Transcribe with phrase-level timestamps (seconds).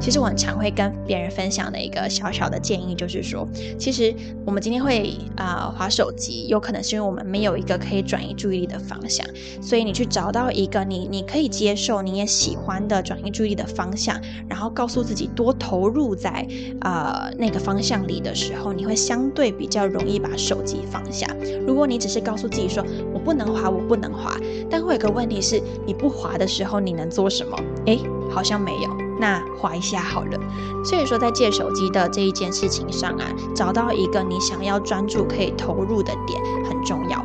[0.00, 3.46] 其实我很常会跟别人分享的一个小小的建议，就是说，
[3.78, 4.14] 其实
[4.46, 9.26] 我们今天会啊划手机，有可能是因为我们没有一个可以转移注意力的方向，
[9.60, 14.18] 所以你去找到一个你你可以接受、你也喜欢的转移注意力的方向，
[14.48, 16.46] 然后告诉自己多投入在
[16.80, 21.26] 呃那个方向里的时候，你会相对比较容易把手机放下。
[21.66, 24.34] 如果你只是告诉自己说我不能滑，我不能滑，
[24.70, 27.56] 但会有个问题是，你不滑的时候你能做什么？
[27.84, 28.99] 诶，好像没有。
[29.20, 30.40] 那划一下好了，
[30.82, 37.24] 所以说在借手机的这一件事情上啊，找到一个你想要专注可以投入的点很重要。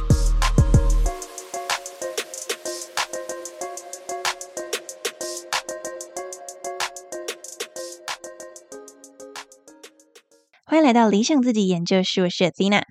[10.91, 12.81] 来到理想自己研究室，我是 Athena。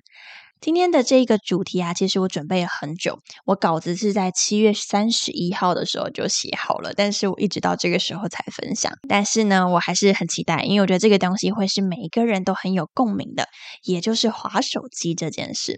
[0.71, 8.93] 今天的这个主题啊，其实我准备了很久，我稿子是在七月三十一号的时候就写好了，但是我一直到这个时候才分享。
[9.09, 13.47] 但是呢，我还是很期待，因为我觉得这个东西会是每一个人都很有共鸣的，
[13.83, 15.77] 也就是划手机这件事。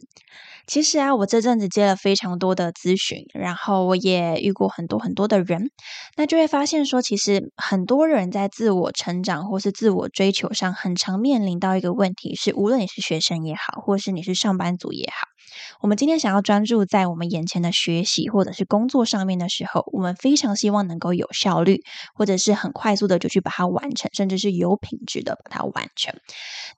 [0.67, 5.71] 其实啊，我这阵子接了非常多的咨询，然后我也遇过很多很多的人，
[6.15, 15.32] 那就会发现说，其实很多人在自我成长或是自我追求上，很常面临到一个问题是，无论你是学生也好，或是你是上班族也好。
[15.81, 21.83] 我们今天想要专注在我们眼前的学习或者是工作上面的时候，我们非常希望能够有效率，
[22.13, 26.13] 或者是很快速的就去把它完成，甚至是有品质的把它完成。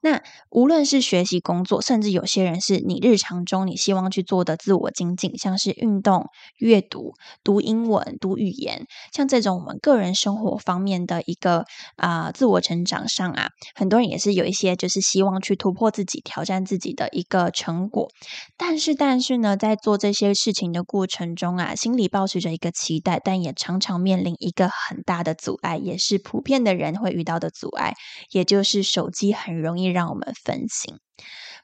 [0.00, 6.26] 那无论是学习、工作，甚至有些人是你日常中你希望去做的自我精进，像是运动、
[6.58, 11.64] 阅读、读英文、读语言，像这种我们个人生活方面的一个
[11.96, 18.10] 啊自我成长上啊，很多人也是有一些就是希望去突破自己、挑战自己的一个成果。
[18.56, 27.94] 但但是，但是呢，在做这些事情的过程中啊，心里保持着一个期待，但也常常面临一个很大的阻碍，也是普遍的人会遇到的阻碍，
[28.32, 30.96] 也就是手机很容易让我们分心。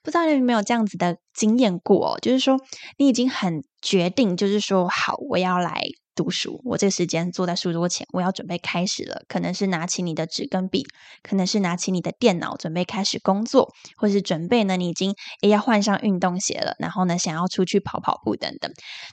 [0.04, 2.14] 不知道你有没有这样子的经验过？
[2.14, 2.56] 哦就是说，
[2.98, 5.82] 你已经很决定，就是说，好，我要来。
[6.14, 9.22] 读书，我这个时间坐在书桌前，我要准备开始了。
[9.28, 10.84] 可能是拿起你的纸跟笔，
[11.22, 18.70] 可能是拿起你的电脑，准备开始工作，或是准备呢，你已经诶要换上运动鞋了，然后呢，想要出去跑跑步等等。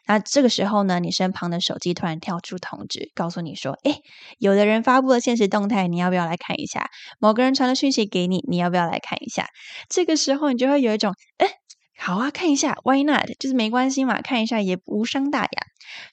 [0.07, 4.01] 那这个时候呢，你身旁的手机突然跳出通知，告诉你说，诶，
[4.38, 6.89] 有的人发布了现实动态，你要不要来看一下？
[7.19, 9.47] 某个人传了讯息给你，你要不要来看一下？
[9.89, 11.58] 这个时候，你就会有一种，诶。
[11.99, 13.25] 好啊，看一下，Why not？
[13.39, 15.49] 就是没关系嘛，看一下也无伤大雅。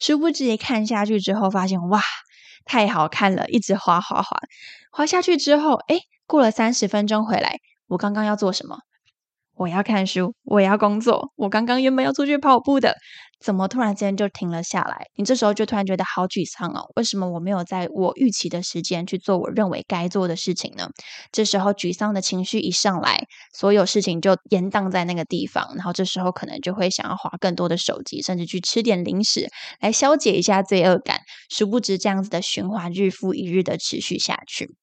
[0.01, 2.03] 殊不知一看下去之后，发现哇，
[2.65, 4.37] 太好看了，一直滑滑滑，
[4.91, 8.79] 滑下去之后，哎，过了三十分钟回来，我刚刚要做什么？
[9.55, 11.33] 我要看书，我要工作。
[11.37, 12.97] 我刚刚原本要出去跑步的，
[13.39, 15.07] 怎么突然间就停了下来？
[15.15, 16.91] 你这时候就突然觉得好沮丧哦。
[16.97, 20.89] 为什么我没有在我预期的时间去做我认为该做的事情呢？
[21.31, 25.75] 这时候沮丧的情绪一上来，所有事情就延宕在那个地方。
[25.77, 29.49] 然后这时候可能就会想要划更多的手机，甚至去吃点零食
[29.81, 31.21] 来消解一下罪恶感。
[31.51, 34.75] 殊不知这样子的循环日复一日的持续下去。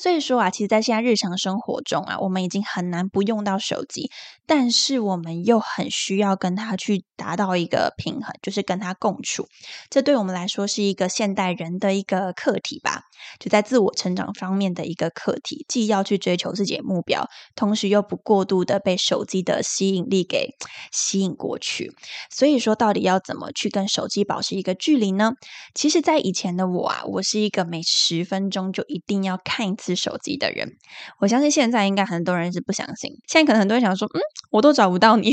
[0.00, 4.12] 所以说啊，其实，在现在日常生活中啊，我们已经很难不用到手机，
[4.48, 9.46] 但是我们又很需要跟他去达到一个平衡，就是跟他共处。
[9.90, 13.02] 这对我们来说是一个现代人的一个课题吧，
[13.38, 20.54] 就在自我成长方面的一个课题，既要去追求自己的目标，同时又不过度的被手机的吸引力给
[20.90, 21.92] 吸引过去。
[22.30, 25.32] 所以说，到底要怎么去跟手机保持一个距离呢？
[25.74, 29.98] 其实，在以前的我啊，我是一个每十分钟就一定要看一次。
[29.98, 30.76] 手机的人，
[31.18, 33.10] 我相信现在应该很多人是不相信。
[33.26, 34.20] 现在可能很多人想说，嗯，
[34.50, 35.32] 我都找不到你。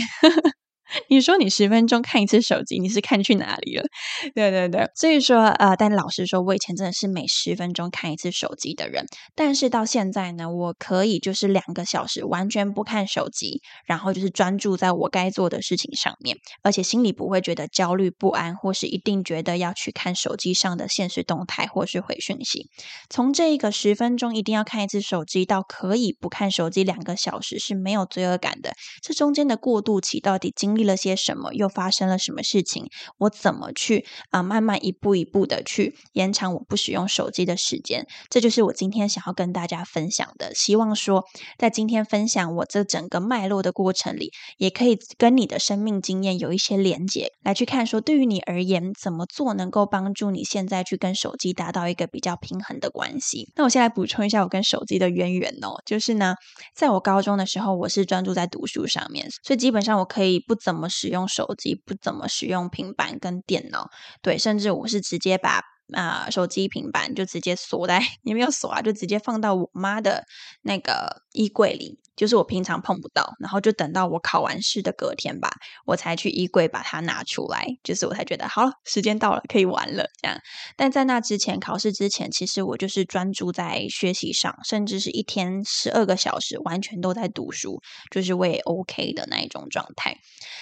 [1.09, 3.83] 你说你十分钟看一次手机，你是看去哪里了？
[4.35, 9.05] 对对对，所以说呃，但老实说，我以前真的是每十分钟看一次手机的人，
[9.35, 22.69] 但是到现在呢，我可以就是两个小时完全不看手机，然后就是专注在我该做的事情上面，而且心里不会觉得焦虑不安，或是一定觉得要去看手机上的现实动态或是回讯息。
[23.09, 31.54] 从这一个十分钟一定要看一次手机，到可以不看手机两个小时是没有罪恶感的，这中间的过渡期到底经历了些什么？
[31.54, 32.86] 又发生了什么事情？
[33.18, 34.44] 我怎么去啊？
[34.44, 38.06] 慢慢一步一步的去延长我不使用手机的时间。
[38.30, 40.54] 这就是我今天想要跟大家分享的。
[40.54, 41.24] 希望说，
[41.57, 53.51] 在今天分享我这整个脉络的过程里，也可以跟你的生命经验有一些连结，来去看说，对于你而言，怎么做能够帮助你现在去跟手机达到一个比较平衡的关系？
[53.56, 56.36] 那我先来补充一下我跟手机的渊源哦，就是呢，
[56.75, 63.91] 在我高中的时候，我是专注在读书上面，所以基本上我可以不怎么使用手机，不怎么使用平板跟电脑，
[64.23, 65.62] 对，甚至我是直接把
[65.94, 70.25] 啊手机、平板就直接锁在， 也没有锁啊，就直接放到我妈的
[70.63, 72.00] 那个衣柜里。
[72.15, 75.51] 就是我平常碰不到，然后就等到我考完试的隔天吧，
[75.85, 80.39] 我才去衣柜把它拿出来，就是我才觉得好了，时间到了，可以玩了这样。
[80.77, 87.81] 但在那之前，考试之前，其实我就是专注在学习上，甚至是一天十二个小时完全都在读书，
[88.12, 90.15] 就是我也 OK 的那一种状态。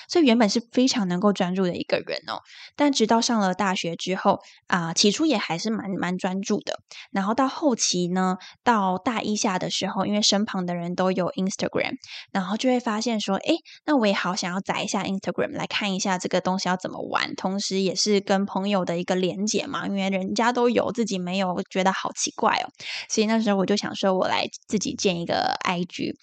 [0.09, 2.41] 所以原本是非常能够专注的一个人哦。
[2.75, 6.79] 但直到上了大学之后啊，起初也还是蛮蛮专注的，
[7.11, 11.31] 然后到后期呢，到大一下的时候，因为身旁的人都有。
[11.45, 11.95] Instagram，
[12.31, 13.56] 然后就会发现说，哎，
[13.86, 22.69] 那我也好想要载一下 Instagram 来看一下这个东西要怎么玩，同时也是跟朋友的一个连接嘛，因为人家都有，自己没有，觉得好奇怪哦。
[23.10, 26.16] 所以那时候我就想说，我来自己建一个 IG。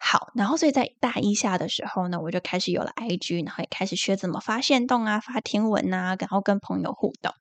[0.00, 7.32] 好，然后所以在大一下的时候呢，我就开始有了 IG，然后也开始学怎么发现动啊，发天文啊，然后跟朋友互动。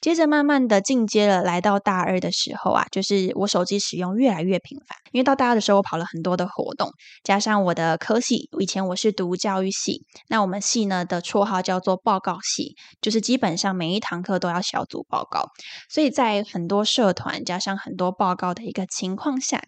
[0.00, 6.81] 接着慢慢的进阶了，来到大二的时候啊，就是我手机使用越来越频繁，因为到大二的时候我跑了很多的活动。
[7.22, 15.48] 加上我的科系，以前我是读教育系，那我们系呢的绰号叫做报告系，就是基本上每一堂课都要小组报告，
[15.88, 19.62] 所以在很多社团加上很多报告的一个情况下，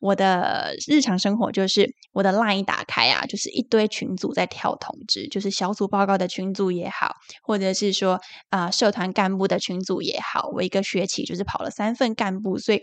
[0.00, 8.20] 我的日常生活就是我的 LINE 一打开啊，就是一堆群组在跳通知，就是小组报告的群组也好，或者是说
[8.50, 12.82] 啊社团干部的群组也好，我一个学期就是跑了三份干部，所以。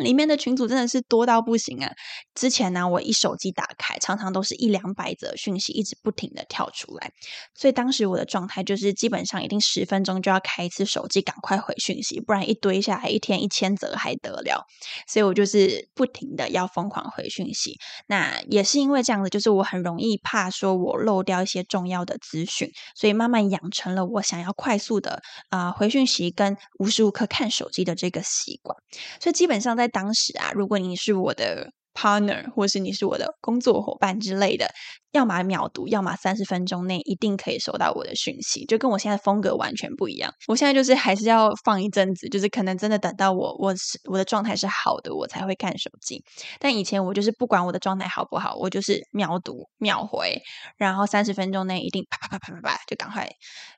[0.00, 1.92] 里面的群组真的是多到不行啊！
[2.34, 7.10] 之前呢，我一手机打开，常常都是一两百则讯息，一直不停的跳出来，
[7.54, 14.64] 所以当时我的状态就是基本上一定十分钟就要开一次手机，赶快回讯息，不然一堆下来，一天一千则还得了。
[15.06, 17.76] 所以我就是不停的要疯狂回讯息。
[18.06, 25.20] 那也是因为这样子，就是我很容易怕说我漏掉一些重要的资讯，所以慢慢养成了我想要快速的
[25.50, 28.76] 啊回讯息跟无时无刻看手机的这个习惯。
[29.20, 34.70] 所以基本上在当时啊，如果你是我的 partner，或是你是我的工作伙伴之类的，
[35.10, 40.32] 要么秒读，要么三十分钟内一定可以收到我的讯息，就跟我现在风格完全不一样。
[40.46, 46.22] 我现在就是还是要放一阵子，就是可能真的等到我我是我的状态是好的，我才会看手机。
[46.60, 50.40] 但以前我就是不管我的状态好不好，我就是秒读秒回，
[50.76, 53.28] 然后三十分钟内一定啪啪啪啪啪啪就赶快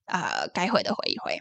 [0.04, 1.38] 啊该回的回一回。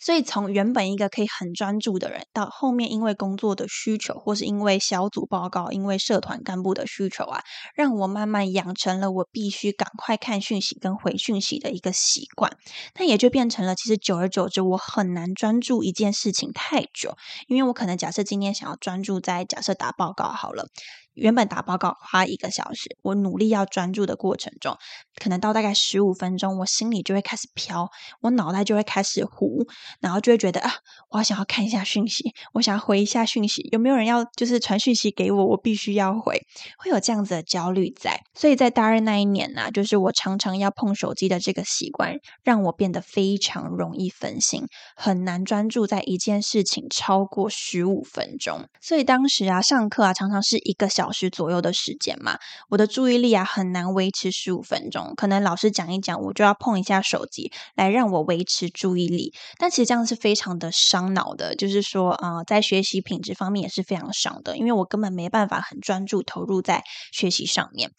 [0.00, 7.42] 所以，从原本一个可以很专注的人，到后面因为工作的需求，或是因为小组报告、因为社团干部的需求啊，
[7.74, 12.56] 让我慢慢养成了我必须赶快看讯息跟回讯息的一个习惯。
[12.98, 17.16] 那也就变成了，其实久而久之，我很难专注一件事情太久，
[17.48, 20.68] 因为我可能假设今天想要专注在假设打报告好了。
[21.18, 24.76] 原本打报告花一个小时，我努力要专注的过程中，
[25.20, 29.66] 可能到大概十五分钟，我心里就会开始飘，我脑袋就会开始糊，
[30.00, 30.72] 然后就会觉得啊，
[31.10, 36.40] 我想要看一下讯息，我想要回一下讯息，有没有人要就是传讯息给我，我必须要回，
[36.78, 38.20] 会有这样子的焦虑在。
[38.34, 48.68] 所以在大二那一年呢，就是我常常要碰手机的这个习惯，让我变得非常容易分心，很难专注在一件事情超过十五分钟。
[48.80, 51.07] 所以当时啊，上课啊，常常是一个小。
[51.08, 52.38] 小时左右的时间嘛，
[52.68, 59.32] 我的注意力啊很难维持十五分钟，可能老师讲一讲，我就要碰一下手机来让我维持注意力。
[59.56, 67.90] 但其实这样是非常的伤脑的，就是说啊，在学习品质方面也是非常伤的，因为我根本没办法很专注投入在学习上面。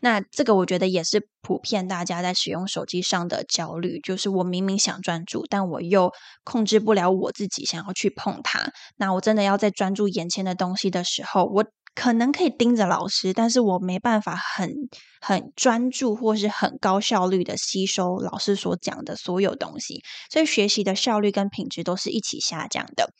[0.00, 6.12] 那这个我觉得也是普遍大家在使用手机上的焦虑，就是我明明想专注，但我又
[6.44, 8.70] 控制不了我自己想要去碰它。
[8.96, 11.64] 那我真的要在专注眼前的东西的时候，我。
[11.94, 14.88] 可能可以盯着老师，但是我没办法很
[15.20, 23.12] 很专注或是很高效率的吸收老师所讲的所有东西，所以学习的效率跟品质都是一起下降的。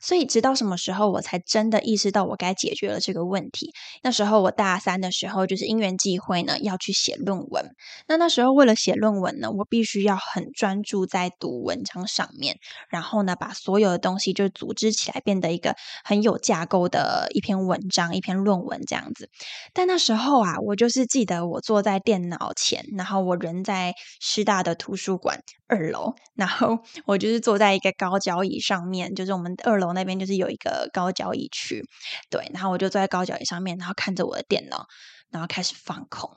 [0.00, 3.72] 所以直到什么时候我才真的意识到我该解决了这个问题？
[4.02, 7.74] 那时候我大三的时候，就是因缘际会呢，要去写论文。
[8.06, 12.56] 那那时候为了写论文呢，我必须要很专注在读文章上面，
[12.88, 18.14] 然后呢，把所有的东西就组织起来，变得一个很有架构的一篇文章。
[18.20, 19.30] 一篇论文这样子，
[19.72, 31.82] 但那时候啊，我就是记得我坐在电脑前，然后我人在师大的图书馆二楼，然后 我就是坐在一个高脚椅上面，就是我们二楼那边就是有一个高脚椅区，
[32.28, 34.84] 对，然后我就坐在高脚椅上面，然后看着我的电脑，
[35.30, 36.30] 然后开始放空，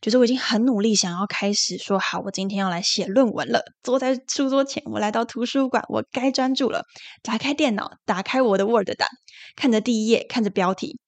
[0.00, 6.84] 就是我已经很努力想要开始说好，我今天要来写论文了，坐在书桌前，我来到图书馆，我该专注了，
[7.22, 9.08] 打开电脑，打开我的 Word 档，
[9.56, 10.98] 看着第一页，看着标题。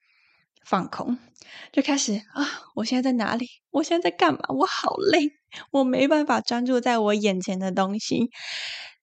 [0.64, 1.18] 放空，
[1.72, 2.46] 就开始啊！
[2.74, 3.46] 我现在在哪里？
[3.70, 4.40] 我现在在干嘛？
[4.48, 5.30] 我好累，
[5.70, 8.30] 我没办法专注在我眼前的东西。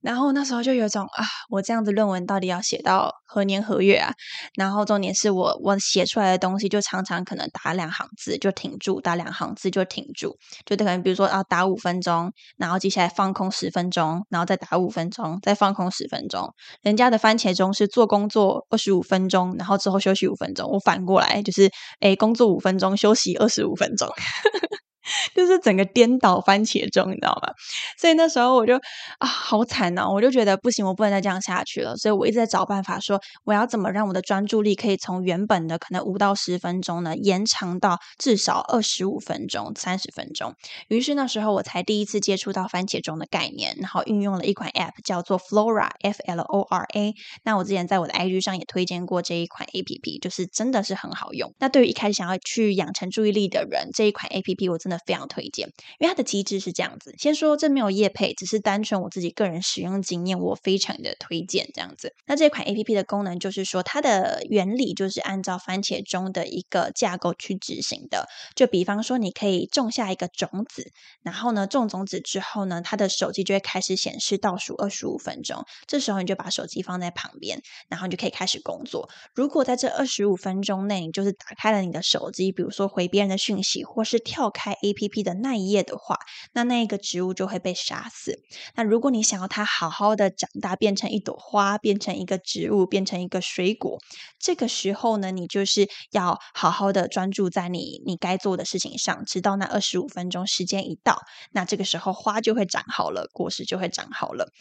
[0.02, 4.12] 然后那时候就有种啊，我这样子论文到底要写到何年何月啊？
[4.56, 16.54] 然后重点是我我写出来的东西就常常可能打两行字就停住，打两行字就停住，就可能比如说啊打五分钟，然后接下来放空十分钟，然后再打五分钟，再放空十分钟。
[16.82, 20.70] 人家的番茄钟是做工作二十五分钟，然后之后休息五分钟。
[20.72, 24.10] 我反过来就是诶工作五分钟，休息二十五分钟。
[25.34, 27.54] 就是整个颠倒番茄钟，你知道吗？
[27.98, 28.76] 所以那时候我就
[29.20, 30.10] 啊，好惨哦！
[30.12, 31.96] 我就觉得不行，我不能再这样下去了。
[31.98, 40.54] 所以我一直在找办法，说我要怎么让我的专注力可以从原本的可能五到十分钟呢，延长到至少二十五分钟、三十分钟。
[40.88, 47.14] 于是那时候我才第一次接触到番茄钟的概念，然后运用了一款 App 叫做 Flora（F L O R A）。
[47.44, 51.54] 那我之前在我的 IG 上也推荐过这一款 APP，就是真的是很好用。
[51.60, 55.02] 那对于一开始想要去养成注意力的人，这一款 APP 我真的的。
[55.04, 55.68] 非常推荐，
[55.98, 57.16] 因为它的机制是这样子。
[57.18, 62.14] 先说这没有业配，只是单纯我自己个人使用经验，我非常的推荐这样子。
[62.28, 68.28] 那这款 A P P 的功能就是说，它的原理就是按照番茄钟的一个架构去执行的。
[68.56, 70.92] 就比方说，你可以种下一个种子，
[71.24, 75.66] 然后呢，种种子之后呢，它的手机就会开始显示倒数二十五分钟。
[75.88, 79.10] 这时候你就把手机放在旁边，然后你就可以开始工作。
[79.34, 86.18] 如果在这二十五分钟内，你就是打开了你的手机，比如说回别人的讯息，或是跳开 A P P 的那一页的话，
[86.54, 88.40] 那那一个植物就会被杀死。
[88.76, 94.00] 那如果你想要它好好的长大，变成一朵花，变成一个植物，变成一个水果，
[94.40, 101.22] 这个时候呢，你就是要好好的专注在你你该做的事情上，直到那二十五分钟时间一到，
[101.52, 104.52] 那这个时候花就会长好了，果实就会长好了。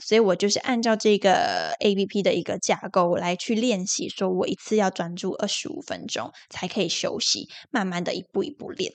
[0.00, 8.92] 所以我就是按照这个 A P P 的一个架构来去练习，说我一次要专注二十五分钟才可以休息，慢慢的一步一步练。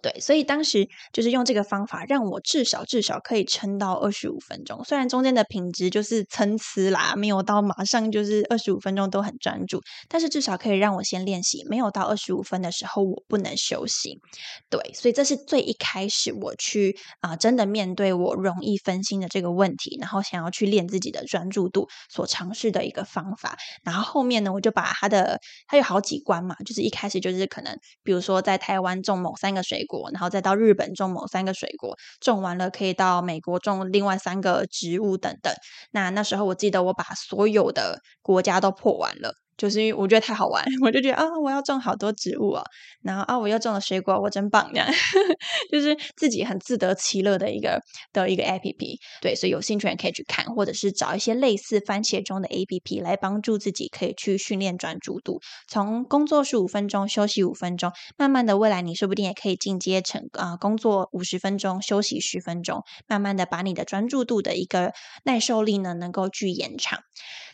[0.00, 4.82] 对，所以当时就是用这个方法，让我至少至少可以撑到二十五分钟。
[4.84, 11.64] 虽然中间的品质就是参差啦，没有到马上就是二十五分钟都很专注，但是至少可以让我先练习。
[11.68, 14.18] 没有到二十五分的时候，我不能休息。
[14.70, 23.58] 对，所以这是最一开始我去啊，真的面对我容易分心的这个问题，然后想要去练自己的专注度所尝试的一个方法。
[23.84, 29.81] 然后后面呢，我就把它的它有好几关嘛，就是一开始就是可能比如说在台湾种某三个水。
[29.84, 35.52] 果，然后再到日本种某三个水果，种完了可以到美国种另外三个植物等等。
[35.92, 39.41] 那那时候我记得我把所有的国家都破完了。
[39.56, 42.64] 就是因为我觉得太好玩，我就觉得啊，我要种好多植物啊，
[43.02, 44.88] 然后啊，我又种了水果，我真棒这样，
[45.70, 47.80] 就是自己很自得其乐的一个
[48.12, 48.98] 的一个 A P P。
[49.20, 55.40] 对，所以有兴趣人可以去看，或者是找一些类似番茄钟的 A P P 来帮助自己，可以去训练专注度。
[55.68, 64.92] 从工作十五分钟，休息五分钟，慢慢的，未来你说不定也可以进阶成啊，工作五十分钟，休息十分钟，慢慢的把你的专注度的一个
[65.24, 67.00] 耐受力呢，能够去延长。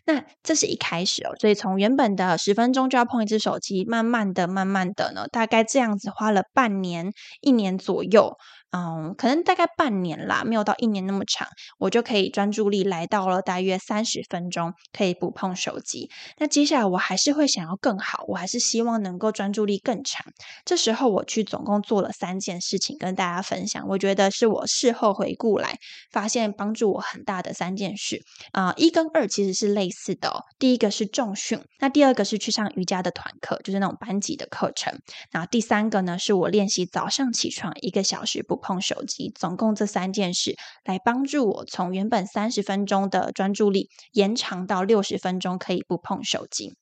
[0.09, 7.12] 那这是一开始哦，所以从原本的十分钟就要碰一只手机，慢慢的、慢慢的呢，大概这样子花了半年、
[7.43, 8.38] 一年左右。
[8.71, 11.49] 嗯，可能大概半年啦，没有到一年那么长，
[11.79, 16.11] 我就可以专注力来到了大约三十分钟，可以不碰手机。
[16.37, 20.27] 那接下来我还是会想要更好，我还是希望能够专注力更长。
[20.67, 25.79] 这时候我去总共做了三件事情跟大家分享，我觉得是我事后回顾来
[26.13, 28.21] 发现帮助我很大的三件事。
[28.53, 30.45] 啊，一跟二其实是类似的哦。
[30.59, 34.93] 第一个是重训，那第二个是去上瑜伽的团课，就是那种班级的课程。
[35.31, 38.58] 然后第三个呢，是我练习早上起床一个小时不。
[38.59, 46.75] 碰手机，总共这三件事来帮助我从原本三十分钟的专注力延长到六十分钟，可以不碰手机。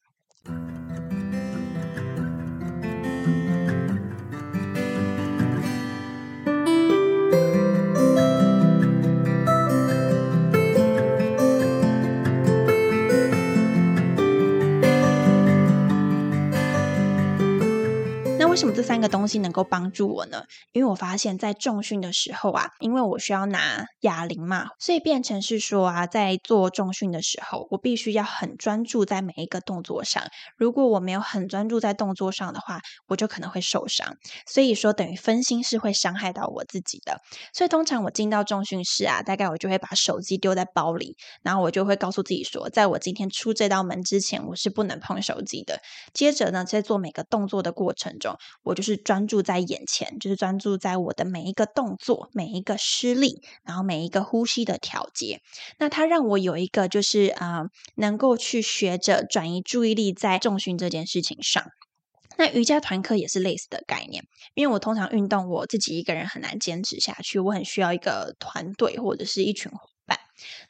[18.56, 20.42] 为什么这三个东西能够帮助我呢？
[20.72, 30.22] 因为我发现，在重训的时候啊，因为我需要拿哑铃嘛，所以变成是说啊，在做重训的时候，我必须要很专注在每一个动作上。
[30.56, 34.16] 如果我没有很专注在动作上的话，我就可能会受伤。
[34.46, 37.20] 所以说，等于分心是会伤害到我自己的。
[37.52, 45.82] 所以通常我进到重训室啊，大概我就会把手机丢在包里，然后我就会告诉自己说，在我今天出这道门之前，我是不能碰手机的。
[46.14, 55.40] 接着呢，在做每个动作的过程中，我就是专注在眼前，就是专注在我的每一个动作、每一个施力，然后每一个呼吸的调节。
[55.78, 57.64] 那它让我有一个就是啊，
[57.96, 61.64] 能够去学着转移注意力在重训这件事情上。
[62.38, 64.22] 那瑜伽团课也是类似的概念，
[64.54, 69.72] 因为我通常运动我自己一个人很难坚持下去，我很需要一个团队或者是一群。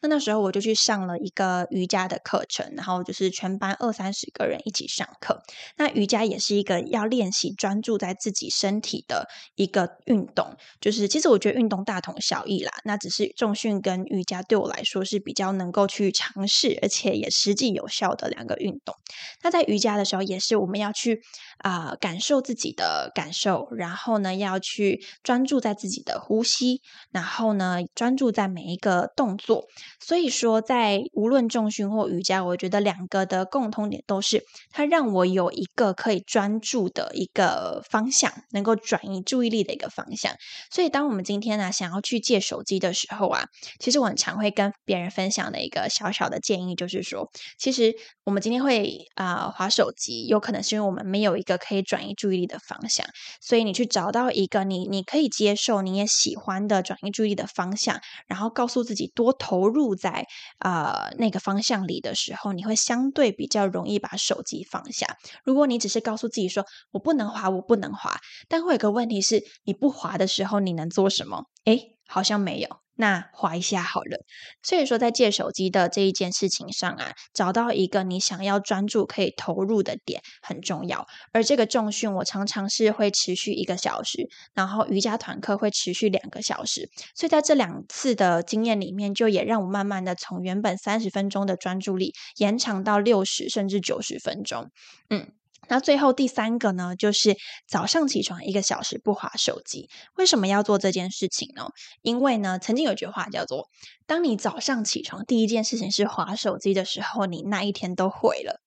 [0.00, 5.42] 那那时候我就去上了一个瑜伽的课程，然后就是全班二三十个人一起上课。
[5.76, 12.73] 那瑜伽也是一个要练习专注在自己身体的一个运动，就是其实我觉得运动大同小异啦。
[12.85, 18.94] 那只是重训跟瑜伽对我来说是比较能够去尝试，而且也实际有效的两个运动。
[19.42, 21.23] 那在瑜伽的时候，也是我们要去
[21.58, 26.80] 啊感受自己的感受，然后呢要去专注在自己的呼吸，
[27.11, 29.55] 然后呢专注在每一个动作。
[30.00, 40.32] 所以说，在无论重训或瑜伽，我觉得两个的共通点都是，它让我有一个可以专注的一个方向，能够转移注意力的一个方向。
[40.70, 43.44] 所以，当我们今天呢想要去借手机的时候啊，
[43.80, 47.94] 其实我很常会跟别人分享的一个小小的建议，就是说，其实
[48.25, 53.06] 我们今天会啊划手机，有可能是因为我们没有一个可以转移注意力的方向。
[53.40, 59.94] 所以，你去找到一个你你可以接受、你也喜欢的转移注意力的方向，然后告诉自己多投入。
[59.94, 60.26] 在
[60.58, 65.06] 啊那个方向里的时候，你会相对比较容易把手机放下。
[65.44, 68.18] 如果你只是告诉自己说“我不能滑，我不能滑”，
[68.50, 71.44] 但会有个问题是，你不滑的时候，你能做什么？
[71.64, 72.85] 诶，好像没有。
[72.96, 74.24] 那划一下好了。
[74.62, 81.06] 所以说，在借手机的这一件事情上啊，找到一个你想要专注、可以投入的点很重要。
[81.32, 86.90] 而这个重训，我常常是会持续一个小时，然后瑜伽团课会持续两个小时。
[87.14, 94.71] 所以在这两次的经验里面，就也让我慢慢的从原本三十分钟的专注力延长到六十甚至九十分钟。
[95.10, 95.30] 嗯。
[95.68, 99.88] 那最后第三个呢，就是早上起床一个小时不划手机。
[100.16, 101.68] 为什么要做这件事情呢？
[102.02, 103.68] 因为呢，曾经有句话叫做：
[104.06, 108.60] 当你早上起床第一件事情是划手机的时候，你那一天都毁了。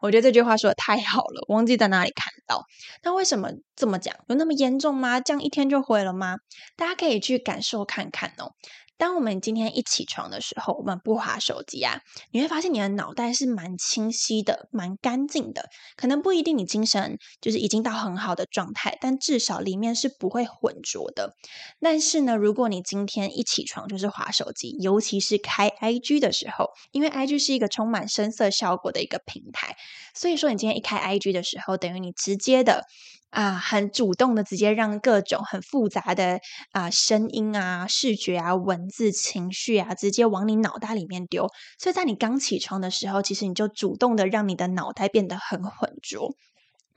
[0.00, 2.64] 我觉得这句话说的太好了，忘记在哪里看到。
[3.02, 4.16] 那为什么这么讲？
[4.28, 5.20] 有那么严重吗？
[5.20, 6.38] 这样一天就毁了吗？
[6.76, 8.52] 大家可以去感受看看哦。
[8.98, 15.70] 当我们今天一起床的时候，我们不划手机啊，你会发现你的脑袋是蛮清晰的，蛮干净的。
[15.96, 21.36] 可能不一定你精神就是已经到很好的状态，但至少里面是不会浑浊的。
[21.80, 29.76] 但是呢，如果你今天一起床就是划手机，尤其是开 IG 的时候，因为 IG 是一个充满声色效果的一个平台，
[30.12, 32.84] 所以说你今天一开 IG 的时候，等于你直接的。
[33.30, 36.40] 啊，很主动的，直接让各种很复杂的
[36.72, 41.46] 啊声音啊、视觉啊、文字、情绪啊，直接往你脑袋里面丢。
[41.78, 46.34] 所以在你刚起床的时候，其实你就主动的让你的脑袋变得很浑浊。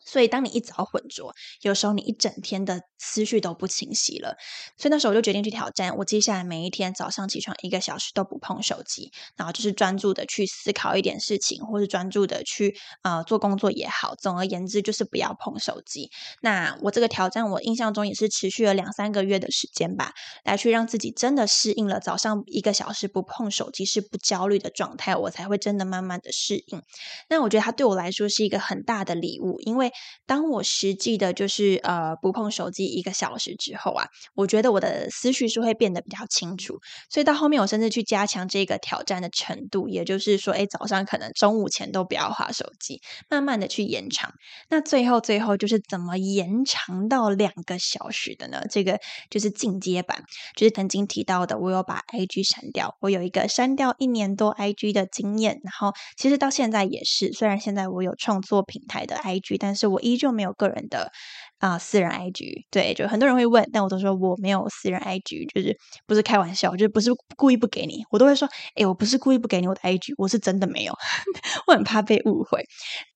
[0.03, 4.35] 所以，当你一早混浊，有时候你一整天的思绪都不清晰了。
[4.77, 14.15] 所以那时候我就决定去挑战，我接下来每一天早上起床一个小时都不碰手机，然后就是专注的去思考一点事情，或是专注的去呃做工作也好。
[14.15, 16.09] 总而言之，就是不要碰手机。
[16.41, 26.81] 那我这个挑战，我印象中也是持续了两三个月的时间吧，来去让自己真的适应了早上一个小时不碰手机是不焦虑的状态，我才会真的慢慢的适应。
[27.29, 29.90] 那我觉得它对我来说是一个很大的礼物，因为。
[30.25, 36.79] 当我实际的，就是呃不碰手机一个小时之后啊，我觉得我的思绪是会变得比较清楚。
[37.09, 44.33] 所以到后面，我甚至去加强这个挑战的程度，也就是说，哎，早上可能中午前都不要划手机，慢慢的去延长。
[44.69, 48.63] 那最后最后就是怎么延长到两个小时的呢？
[48.69, 48.99] 这个
[49.29, 50.23] 就是进阶版，
[50.55, 55.59] 就是曾经提到的，我有把 IG 删掉，我有一个删掉一年多 IG 的经验。
[55.63, 59.80] 然后其实到现在也是，虽然现在我有创作平台的 IG，但是。
[59.87, 61.11] 我依旧没有个人的
[61.59, 70.93] 啊私人 IG，对，就很多人会问，但我都说我没有私人 IG，就是不是开玩笑，就是不是故意不给你，我都会说，哎，我不是故意不给你我的 IG，我是真的没有，
[71.67, 72.63] 我很怕被误会。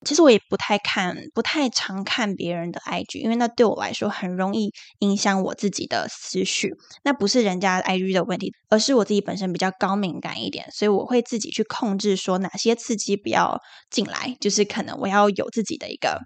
[0.05, 6.71] 其实我也不太看，不太常看别人的 IG，因为那对我来说很容易影响我自己的思绪。
[7.03, 16.19] 那不是人家 IG 的问题，而是我自己本身比较高敏感一点，所以我会自己去控制说哪些刺激不要进来，就是可能我要有自己的一个。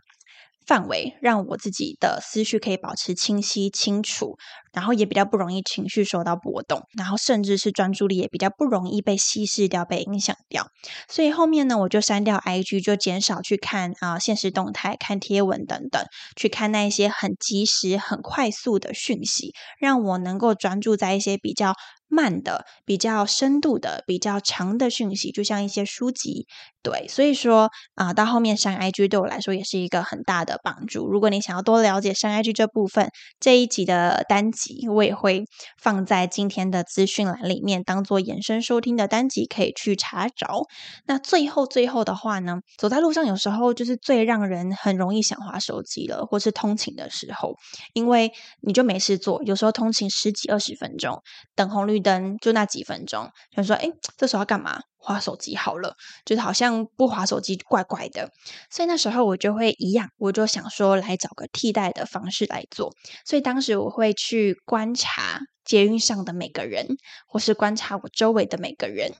[0.69, 4.37] 范围，让我自己的思绪可以保持清晰清楚，
[4.71, 10.67] 然后也比较不容易情绪受到波动，然后甚至是专注力也比较不容易被稀释掉、被影响掉。
[11.07, 15.99] 所以后面呢，我就删掉 IG，就减少去看啊现实动态、看贴文等等，
[16.35, 21.73] 去看那一些很及时、很快速的讯息，让我能够专注在一些比较。
[22.09, 26.47] 慢的、比较深度的、比较长的讯息，就像一些书籍，
[26.81, 31.07] 对，所以说啊，到后面上 IG 对我来说也是一个很大的帮助。
[31.07, 35.43] 如果你想要多了解上 IG 这部分，这一集的单集我也会
[35.79, 40.63] 放在今天的资讯栏里面，当做延伸收听的单集可以去查找。
[41.05, 47.53] 那最后最后的话呢，走在路上有时候就是最让人很容易想滑手机了，或是通勤的时候，
[47.93, 51.21] 因为你就没事做，有时候通勤十几二十分钟，
[51.55, 51.98] 等红绿。
[52.01, 54.79] 灯就那几分钟，想说：“哎，这时候要干嘛？
[54.99, 58.29] 划手机好了，就是好像不划手机怪怪的。”
[58.69, 62.93] 所以那时候我就会一样，我就想说来找个替代的方式来做。
[63.25, 65.39] 所以当时我会去观察。
[65.65, 66.87] 捷运上的每个人，
[67.27, 69.11] 或是观察我周围的每个人，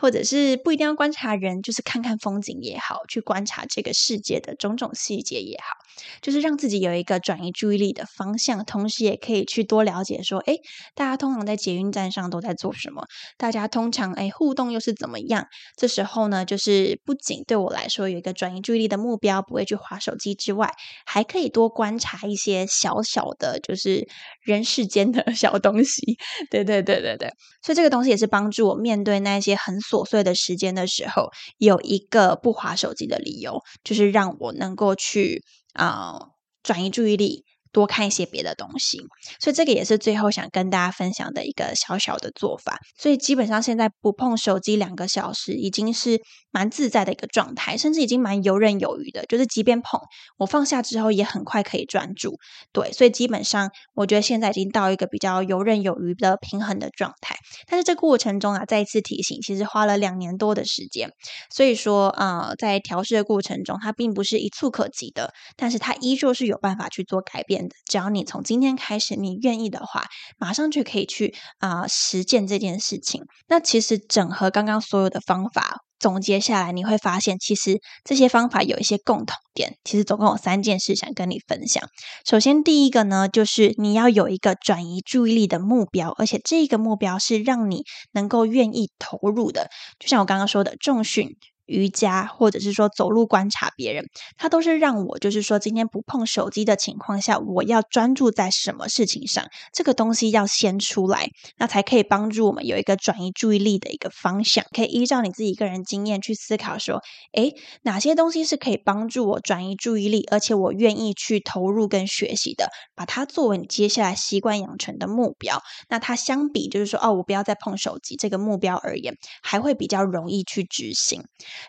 [0.00, 5.74] 或者是不一定要观察人，就是看看风景也好，去观察这个世界的种种细节也好，
[6.22, 10.54] 就是让自己有一个转移注意力的方向，同时也可以去多了解说，哎，
[10.94, 13.04] 大家通常在捷运站上都在做什么？
[13.36, 15.46] 大家通常哎互动又是怎么样？
[15.76, 20.72] 这时候呢，就是不仅对我来说有一个转移注意力的目标，不会去划手机之外，
[21.04, 24.06] 还可以多观察一些小小的，就是
[24.42, 26.16] 人世间的 小东西。
[26.50, 27.30] 对对对对对，
[27.62, 36.18] 所以这个东西也是帮助我面对那些很琐碎的时间的时候，有一个不划手机的理由，就是让我能够去啊
[36.62, 37.44] 转移注意力。
[37.76, 38.98] 多看一些别的东西，
[39.38, 42.78] 所以这个也是最后想跟大家分享的一个小小的做法。
[42.96, 46.18] 所以基本上现在不碰手机两个小时，已经是
[46.50, 49.26] 蛮自在的一个状态，甚至已经蛮游刃有余的。
[49.26, 50.00] 就是即便碰，
[50.38, 52.38] 我放下之后也很快可以专注。
[52.72, 57.36] 对，所以基本上我觉得现在已经到一个比较游刃有余的平衡的状态。
[57.66, 61.10] 但是这过程中啊，再一次提醒，其实花了两年多的时间。
[61.54, 67.65] 所以说，呃，在调试的过程中，它并不是一触可及的，但是它依旧是有办法去做改变。
[67.86, 70.04] 只要你从今天开始，你愿意的话，
[70.38, 73.22] 马上就可以去啊实践这件事情。
[73.48, 79.76] 那其实整合刚刚所有的方法，总结下来，你会发现，其实这些方法有一些共同点。
[79.84, 81.82] 其实总共有三件事想跟你分享。
[82.26, 89.70] 首先，第一个呢，就是你要有一个转移注意力的目标，而且这个目标是让你能够愿意投入的。
[89.98, 91.36] 就像我刚刚说的，重训。
[91.66, 94.04] 瑜伽，或者是说走路观察别人，
[94.36, 104.64] 它都是让我就是说今天不碰手机的情况下，我要专注在什么事情上，这个东西要先出来，那才可以帮助我们有一个转移注意力的一个方向。
[104.74, 107.02] 可以依照你自己个人经验去思考说，
[107.32, 115.62] 诶，哪些东西是可以帮助我转移注意力，而且我愿意去投入跟学习的，把它作为你接下来习惯养成的目标。
[115.88, 121.22] 那它相比就是说，哦，我不要再碰手机这个目标而言，还会比较容易去执行。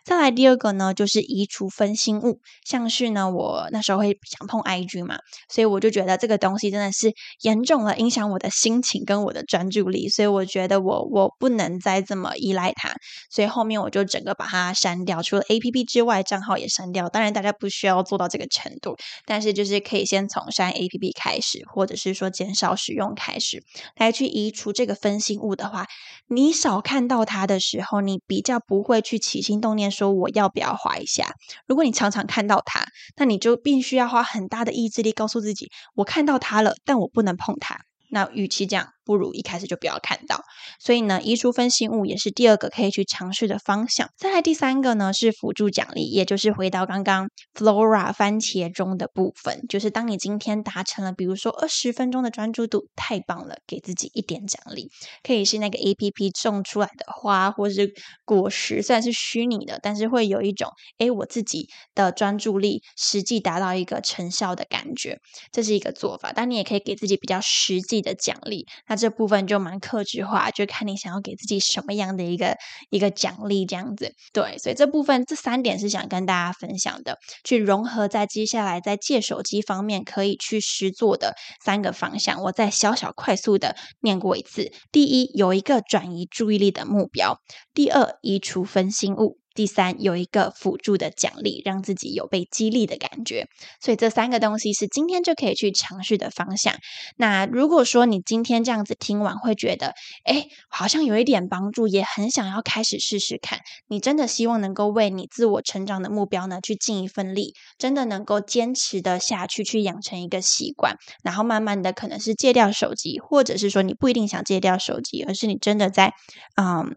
[0.03, 5.17] 再来第二个呢，就是移除分心物，像是呢，我那时候会想碰 IG 嘛，
[5.49, 12.91] 所以我就觉得这个东西真的是严重了影响我的心情跟我的专注力，所以我觉得我我不能再这么依赖它，
[13.29, 17.07] 所以后面我就整个把它删掉，除了 APP 之外，账号也删掉。
[17.07, 18.95] 当然大家不需要做到这个程度，
[19.25, 23.63] 但是就是可以先从删 APP 开始，或者是说减少使用开始，
[23.95, 25.85] 来去移除这个分心物的话，
[26.27, 29.76] 你少看到它的时候，你比较不会去起心动。
[29.77, 31.35] 念说我要不要划一下？
[31.65, 32.85] 如果你常常看到它，
[33.15, 37.79] 那你就必须要花很大的意志力告诉自己，我看到它了，但我不能碰它。
[38.09, 38.96] 那与其这样。
[39.07, 40.41] 不如一开始就不要看到，
[40.81, 44.09] 所以呢，移除分心物也是第二个可以去尝试的方向。
[44.17, 54.89] 再来第三个呢，是辅助奖励，也就是回到刚刚 Flora 番茄中的部分，就是当你今天达成了，比如说二十分钟的专注度，太棒了，给自己一点奖励，
[55.23, 57.89] 可以是那个 A P P 种出来的花，或是
[58.25, 65.17] 果实，虽然是虚拟的，但是会有一种哎，我自己的专注力实际达到一个成效的感觉，
[65.53, 66.33] 这是一个做法。
[66.35, 68.96] 但你也可以给自己比较实际的奖励，那。
[68.97, 72.57] 这部分就蛮克制化，就看你想要给自己什么样的一个
[72.89, 74.13] 一个奖励这样子。
[74.33, 82.41] 对，所以这部分这三点是想跟大家分享的，去融合在接下来在借手机方面可以去实做的三个方向。
[82.41, 87.35] 我再小小快速的念过一次：第一，有一个转移注意力的目标；
[87.73, 89.37] 第二，移除分心物。
[89.57, 93.47] 第三，有一个辅助的奖励，让自己有被激励的感觉。
[93.81, 96.75] 所以这三个东西是今天就可以去尝试的方向。
[97.15, 103.61] 那如果说你今天这样子听完，会觉得，哎，好像有一点帮助，也很想要开始试试看。
[103.87, 116.13] 你真的希望能够为你自我成长的目标呢，去尽一份力，真的能够坚持的下去，去养成一个习惯，然后慢慢的可能是戒掉手机，或者是说你不一定想戒掉手机，而是你真的在，
[116.61, 116.95] 嗯。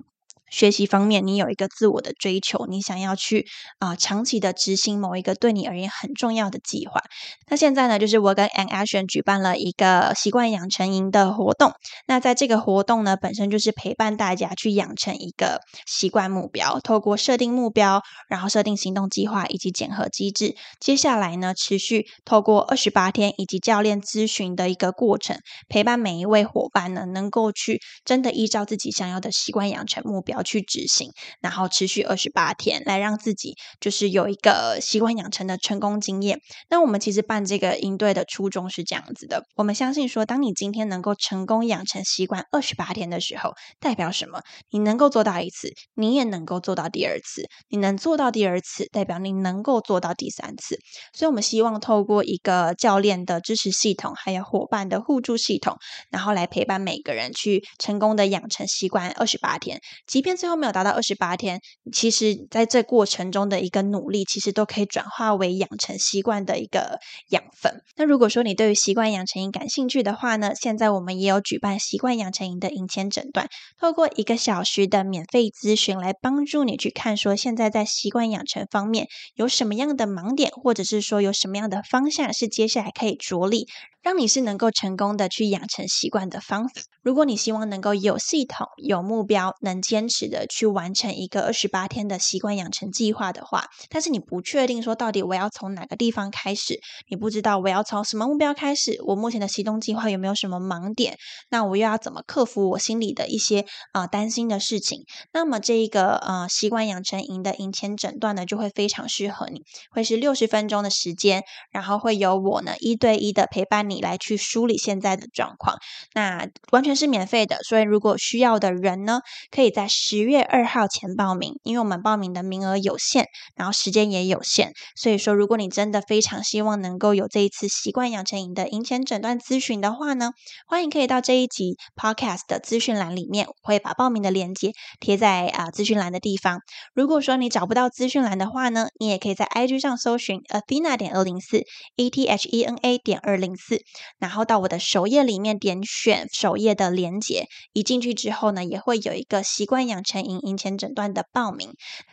[0.50, 3.46] 学习方面，你有一个自我的追求，你想要去
[3.78, 7.00] 啊长期的执行某一个对你而言很重要的计划。
[7.48, 11.72] 那现在呢，就是我跟 An Action 举办了一个习惯养成营的活动。
[12.06, 20.56] 那在这个活动呢，本身就是陪伴大家去养成一个习惯目标，透过设定目标，然后设定行动计划以及检核机制。
[20.80, 30.39] 接下来呢，持续透过二十八天以及教练咨询的一个过程，陪伴每一位伙伴呢，能够去真的依照自己想要的习惯养成目标。
[30.42, 36.40] 去执行，然后持续二十八天，来让自己就是有一个习惯养成的成功经验。
[36.70, 44.40] 那我们其实办这个应对的初衷是这样子的：我们相信说，当你今天能够成功养成习惯二十八天的时候，代表什么？
[44.70, 47.46] 你能够做到一次，你也能够做到第二次。
[47.68, 50.79] 你能做到第二次，代表你能够做到第三次。
[51.12, 55.76] 所以，我们希望透过一个教练的支持系统，还有伙伴的互助系统，
[56.11, 60.29] 然后来陪伴每个人去成功的养成习惯二十八天，即便。
[60.36, 61.60] 最后没有达到二十八天，
[61.92, 67.82] 其实在这过程中的一个努力，其实都可以转化为养成习惯的一个养分。
[67.96, 83.66] 那如果说你对于习惯养成营感兴趣的话呢，现在我们也有举办习惯养成营的营前诊断，透过一个小时的免费咨询，来帮助你去看说现在在习惯养成方面有什么样的盲点，或者是说有什么样的方向是接下来可以着力。
[84.02, 86.82] 让你是能够成功的去养成习惯的方法。
[87.02, 101.16] 如果你希望能够有系统、有目标、能坚持的去完成一个二十八天的习惯养成计划的话，但是你不确定说到底我要从哪个地方开始，你不知道我要从什么目标开始，我目前的行动计划有没有什么盲点，
[101.50, 105.04] 那我又要怎么克服我心里的一些啊担心的事情？
[105.32, 113.89] 那么这一个呃习惯养成营的营前诊断呢，就会非常适合你，会是六十分钟的时间，然后会有我呢一对一的陪伴。
[113.90, 115.76] 你来去梳理现在的状况，
[116.14, 117.59] 那完全是免费的。
[117.68, 123.26] 所以如果需要的人呢，可以在十月二号前报名，因为我们报名的名额有限，
[123.57, 124.72] 然后时间也有限。
[124.96, 130.31] 所以说，如果你真的非常希望能够有这一次习惯养成营的营前诊断咨询的话呢，
[130.66, 136.61] 欢迎可以到这一集 Podcast 的资讯栏里面，我会把报名的链接贴在啊资讯栏的地方。
[136.94, 141.64] 如果说你找不到资讯栏的话呢，你也可以在 IG 上搜寻 Athena 点二零四
[141.96, 143.79] A T H E N A 点二零四。
[144.18, 151.70] 然后到我的首页里面点选首页的链接，一进去之后呢，也会有一个习惯养成营营前诊断的报名。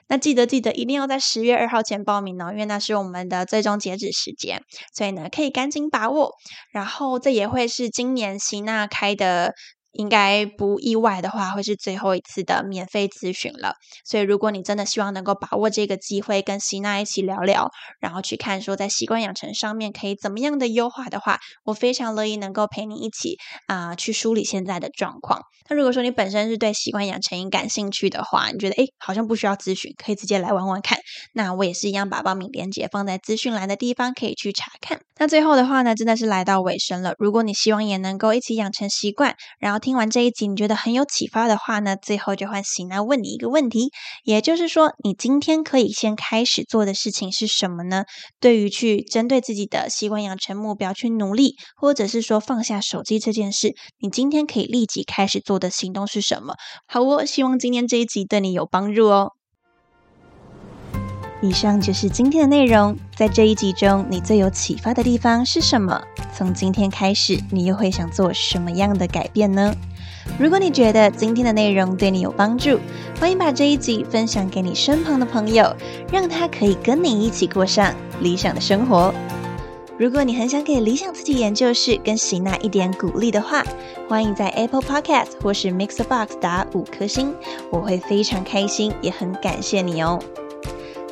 [0.08, 4.62] 那记得记得一定要在十月二号前报名哦，因为那是我们的最终截止时间，
[4.94, 6.32] 所以呢可以赶紧把握。
[6.72, 9.54] 然后这也会是今年希娜开的。
[9.98, 13.74] 应该不意外的话，会是最后一次的免费咨询了。
[14.06, 25.42] 所以，如果你真的希望能够把握这个机会，跟希娜一起聊聊，然后去看说在习惯养成上面可以怎么样的优化的话，我非常乐意能够陪你一起啊去梳理现在的状况。
[25.70, 31.00] 那如果说你本身是对习惯养成感兴趣的话，你觉得诶好像不需要咨询，可以直接来玩玩看。
[31.34, 35.07] 那我也是一样把报名链接放在资讯栏的地方，可以去查看。
[35.20, 37.16] 那最后的话呢，真的是来到尾声了。
[37.18, 43.92] 如果你希望也能够一起养成习惯，然后听完这一集你觉得很有启发的话呢，最后就换喜娜问你一个问题，
[44.24, 48.04] 也就是说，你今天可以先开始做的事情是什么呢？
[48.40, 56.56] 对于去针对自己的习惯养成目标去努力，或者是说放下手机这件事，你今天可以立即开始做的行动是什么？
[56.88, 59.37] 好哦，希望今天这一集对你有帮助哦。
[61.42, 62.98] 以上就是今天的内容。
[63.16, 66.02] 在这一集中，你最有启发的地方是什么？
[66.36, 69.74] 从今天开始，你又会想做什么样的改变呢？
[70.40, 72.80] 如果你觉得今天的内容对你有帮助，
[73.20, 75.74] 欢迎把这一集分享给你身旁的朋友，
[76.12, 79.14] 让他可以跟你一起过上理想的生活。
[79.98, 83.64] 如果你很想给理想自己研究室跟喜娜一点鼓励的话，
[84.08, 87.34] 欢迎在 Apple Podcast 或是 Mixbox 打五颗星，
[87.72, 90.20] 我会非常开心，也很感谢你哦。